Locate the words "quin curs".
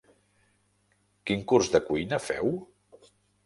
1.29-1.71